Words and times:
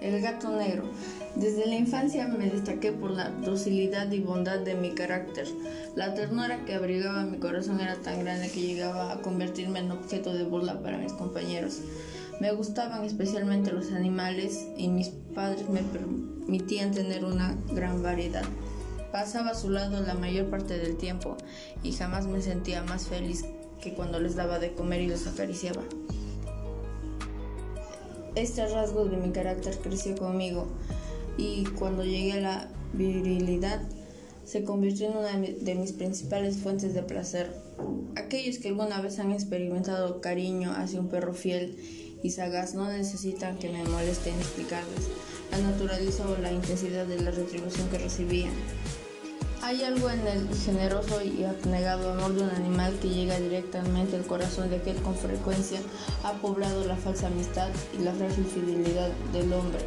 El 0.00 0.20
gato 0.20 0.50
negro. 0.50 0.84
Desde 1.36 1.66
la 1.66 1.74
infancia 1.74 2.28
me 2.28 2.50
destaqué 2.50 2.92
por 2.92 3.10
la 3.10 3.30
docilidad 3.30 4.10
y 4.12 4.20
bondad 4.20 4.60
de 4.60 4.74
mi 4.74 4.90
carácter. 4.90 5.48
La 5.96 6.14
ternura 6.14 6.64
que 6.64 6.74
abrigaba 6.74 7.24
mi 7.24 7.38
corazón 7.38 7.80
era 7.80 7.96
tan 7.96 8.20
grande 8.20 8.50
que 8.50 8.60
llegaba 8.60 9.12
a 9.12 9.22
convertirme 9.22 9.80
en 9.80 9.90
objeto 9.90 10.32
de 10.32 10.44
burla 10.44 10.80
para 10.80 10.98
mis 10.98 11.12
compañeros. 11.12 11.80
Me 12.40 12.52
gustaban 12.52 13.04
especialmente 13.04 13.72
los 13.72 13.92
animales 13.92 14.66
y 14.76 14.88
mis 14.88 15.08
padres 15.34 15.68
me 15.68 15.82
permitían 15.82 16.92
tener 16.92 17.24
una 17.24 17.56
gran 17.72 18.02
variedad. 18.02 18.44
Pasaba 19.12 19.50
a 19.50 19.54
su 19.54 19.70
lado 19.70 20.00
la 20.00 20.14
mayor 20.14 20.50
parte 20.50 20.76
del 20.76 20.96
tiempo 20.96 21.36
y 21.82 21.92
jamás 21.92 22.26
me 22.26 22.42
sentía 22.42 22.82
más 22.82 23.06
feliz 23.06 23.44
que 23.80 23.94
cuando 23.94 24.18
les 24.18 24.34
daba 24.34 24.58
de 24.58 24.74
comer 24.74 25.02
y 25.02 25.08
los 25.08 25.26
acariciaba. 25.26 25.82
Este 28.36 28.66
rasgo 28.66 29.04
de 29.04 29.16
mi 29.16 29.30
carácter 29.30 29.78
creció 29.78 30.16
conmigo 30.16 30.66
y 31.38 31.64
cuando 31.78 32.04
llegué 32.04 32.32
a 32.32 32.40
la 32.40 32.68
virilidad 32.92 33.80
se 34.44 34.64
convirtió 34.64 35.06
en 35.06 35.16
una 35.16 35.38
de 35.38 35.74
mis 35.76 35.92
principales 35.92 36.56
fuentes 36.56 36.94
de 36.94 37.02
placer. 37.04 37.54
Aquellos 38.16 38.58
que 38.58 38.68
alguna 38.68 39.00
vez 39.00 39.20
han 39.20 39.30
experimentado 39.30 40.20
cariño 40.20 40.72
hacia 40.72 41.00
un 41.00 41.08
perro 41.08 41.32
fiel 41.32 41.76
y 42.24 42.30
sagaz 42.30 42.74
no 42.74 42.90
necesitan 42.90 43.56
que 43.58 43.70
me 43.70 43.84
molesten 43.84 44.34
explicarles 44.34 45.08
la 45.52 45.58
naturaleza 45.58 46.28
o 46.28 46.36
la 46.42 46.52
intensidad 46.52 47.06
de 47.06 47.20
la 47.22 47.30
retribución 47.30 47.88
que 47.88 47.98
recibían. 47.98 48.52
Hay 49.64 49.82
algo 49.82 50.10
en 50.10 50.26
el 50.26 50.54
generoso 50.54 51.22
y 51.22 51.42
abnegado 51.42 52.12
amor 52.12 52.34
de 52.34 52.42
un 52.42 52.50
animal 52.50 52.98
que 53.00 53.08
llega 53.08 53.40
directamente 53.40 54.14
al 54.14 54.26
corazón 54.26 54.68
de 54.68 54.76
aquel 54.76 54.96
con 54.96 55.14
frecuencia 55.14 55.80
ha 56.22 56.32
poblado 56.34 56.84
la 56.84 56.96
falsa 56.96 57.28
amistad 57.28 57.70
y 57.98 58.02
la 58.02 58.12
frágil 58.12 58.44
fidelidad 58.44 59.08
del 59.32 59.50
hombre. 59.54 59.78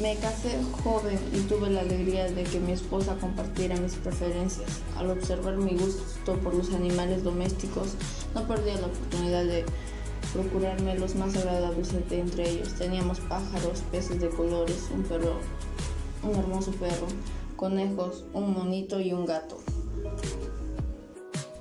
Me 0.00 0.16
casé 0.16 0.58
joven 0.82 1.18
y 1.34 1.40
tuve 1.40 1.68
la 1.68 1.82
alegría 1.82 2.30
de 2.30 2.44
que 2.44 2.58
mi 2.58 2.72
esposa 2.72 3.18
compartiera 3.20 3.76
mis 3.76 3.96
preferencias. 3.96 4.80
Al 4.96 5.10
observar 5.10 5.58
mi 5.58 5.76
gusto 5.76 6.36
por 6.42 6.54
los 6.54 6.72
animales 6.72 7.22
domésticos, 7.22 7.96
no 8.34 8.48
perdía 8.48 8.80
la 8.80 8.86
oportunidad 8.86 9.44
de 9.44 9.66
procurarme 10.32 10.98
los 10.98 11.16
más 11.16 11.36
agradables 11.36 11.92
entre 12.12 12.48
ellos. 12.48 12.72
Teníamos 12.78 13.20
pájaros, 13.20 13.82
peces 13.92 14.22
de 14.22 14.30
colores, 14.30 14.88
un 14.94 15.02
perro, 15.02 15.36
un 16.22 16.34
hermoso 16.34 16.70
perro, 16.72 17.08
conejos, 17.58 18.24
un 18.32 18.54
monito 18.54 18.98
y 19.00 19.12
un 19.12 19.26
gato. 19.26 19.58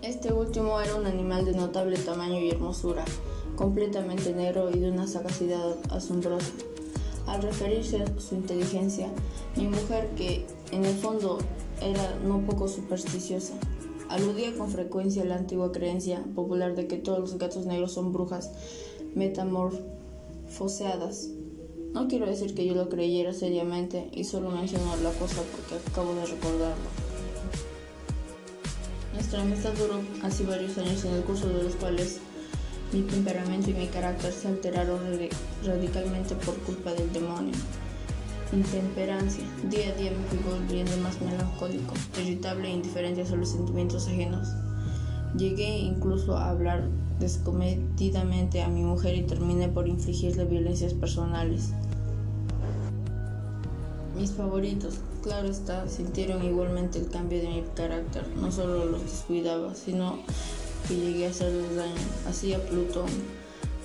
Este 0.03 0.31
último 0.31 0.79
era 0.79 0.93
un 0.95 1.07
animal 1.07 1.43
de 1.43 1.53
notable 1.53 1.97
tamaño 1.97 2.39
y 2.39 2.51
hermosura, 2.51 3.03
completamente 3.55 4.31
negro 4.31 4.69
y 4.69 4.77
de 4.79 4.91
una 4.91 5.07
sagacidad 5.07 5.75
asombrosa. 5.89 6.51
Al 7.25 7.41
referirse 7.41 8.03
a 8.03 8.19
su 8.19 8.35
inteligencia, 8.35 9.09
mi 9.55 9.67
mujer, 9.67 10.11
que 10.15 10.45
en 10.71 10.85
el 10.85 10.95
fondo 10.95 11.39
era 11.81 12.15
no 12.23 12.45
poco 12.45 12.67
supersticiosa, 12.67 13.55
aludía 14.07 14.55
con 14.55 14.69
frecuencia 14.69 15.23
a 15.23 15.25
la 15.25 15.33
antigua 15.35 15.71
creencia 15.71 16.23
popular 16.35 16.75
de 16.75 16.85
que 16.87 16.97
todos 16.97 17.17
los 17.19 17.39
gatos 17.39 17.65
negros 17.65 17.93
son 17.93 18.13
brujas 18.13 18.51
metamorfoseadas 19.15 21.31
no 21.93 22.07
quiero 22.07 22.25
decir 22.25 22.53
que 22.53 22.65
yo 22.65 22.73
lo 22.73 22.89
creyera 22.89 23.33
seriamente 23.33 24.09
y 24.13 24.23
solo 24.23 24.51
menciono 24.51 24.95
la 24.97 25.11
cosa 25.11 25.41
porque 25.51 25.89
acabo 25.89 26.13
de 26.15 26.25
recordarlo. 26.25 26.89
Nuestra 29.13 29.41
amistad 29.41 29.73
duró 29.73 29.99
así 30.21 30.43
varios 30.43 30.77
años 30.77 31.03
en 31.05 31.13
el 31.13 31.23
curso 31.23 31.47
de 31.47 31.63
los 31.63 31.75
cuales 31.75 32.19
mi 32.93 33.01
temperamento 33.01 33.71
y 33.71 33.73
mi 33.73 33.87
carácter 33.87 34.31
se 34.31 34.47
alteraron 34.47 34.99
radicalmente 35.65 36.35
por 36.35 36.55
culpa 36.59 36.93
del 36.93 37.11
demonio. 37.11 37.53
Intemperancia. 38.53 39.43
Día 39.69 39.89
a 39.89 39.95
día 39.95 40.11
me 40.11 40.23
fui 40.27 40.39
volviendo 40.49 40.95
más 40.97 41.19
melancólico, 41.19 41.93
irritable 42.21 42.69
e 42.69 42.73
indiferente 42.73 43.23
a 43.23 43.35
los 43.35 43.49
sentimientos 43.49 44.07
ajenos. 44.07 44.47
Llegué 45.35 45.79
incluso 45.79 46.37
a 46.37 46.49
hablar 46.49 46.87
descomedidamente 47.19 48.61
a 48.61 48.67
mi 48.67 48.83
mujer 48.83 49.15
y 49.15 49.23
terminé 49.23 49.67
por 49.67 49.87
infligirle 49.87 50.45
violencias 50.45 50.93
personales. 50.93 51.71
Mis 54.15 54.31
favoritos, 54.31 54.99
claro 55.21 55.47
está, 55.47 55.87
sintieron 55.87 56.43
igualmente 56.43 56.99
el 56.99 57.09
cambio 57.09 57.39
de 57.39 57.49
mi 57.49 57.63
carácter. 57.75 58.27
No 58.41 58.51
solo 58.51 58.85
los 58.85 59.03
descuidaba, 59.03 59.75
sino 59.75 60.19
que 60.87 60.95
llegué 60.95 61.27
a 61.27 61.29
hacerles 61.29 61.75
daño. 61.75 61.93
Hacía 62.27 62.63
Plutón. 62.65 63.09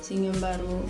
Sin 0.01 0.25
embargo, 0.25 0.81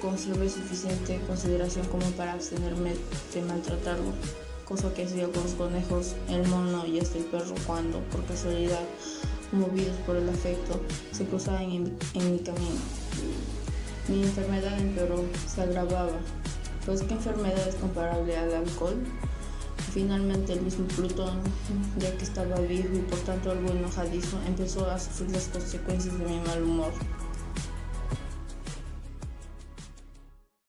conservé 0.00 0.48
suficiente 0.48 1.20
consideración 1.26 1.86
como 1.86 2.06
para 2.12 2.32
abstenerme 2.32 2.94
de 3.34 3.42
maltratarlo, 3.42 4.12
cosa 4.64 4.92
que 4.94 5.04
hacía 5.04 5.26
con 5.30 5.42
los 5.42 5.52
conejos, 5.52 6.14
el 6.28 6.46
mono 6.48 6.86
y 6.86 7.00
hasta 7.00 7.18
el 7.18 7.24
perro 7.24 7.54
cuando, 7.66 8.00
por 8.10 8.24
casualidad, 8.24 8.82
movidos 9.52 9.96
por 10.06 10.16
el 10.16 10.28
afecto, 10.28 10.80
se 11.12 11.24
cruzaban 11.24 11.64
en, 11.64 11.82
mi 12.14 12.38
camino. 12.38 12.80
Mi 14.08 14.22
enfermedad 14.22 14.78
empeoró, 14.78 15.24
se 15.52 15.62
agravaba, 15.62 16.18
pues 16.84 17.02
qué 17.02 17.14
enfermedad 17.14 17.68
es 17.68 17.74
comparable 17.76 18.36
al 18.36 18.54
alcohol. 18.54 18.96
Finalmente 19.92 20.52
el 20.52 20.62
mismo 20.62 20.86
Plutón, 20.88 21.38
ya 21.98 22.16
que 22.16 22.24
estaba 22.24 22.60
viejo 22.60 22.94
y 22.94 23.00
por 23.00 23.18
tanto 23.20 23.50
algo 23.50 23.70
enojadizo, 23.70 24.38
empezó 24.46 24.90
a 24.90 24.98
sufrir 24.98 25.30
las 25.30 25.48
consecuencias 25.48 26.18
de 26.18 26.24
mi 26.26 26.38
mal 26.40 26.62
humor. 26.62 26.92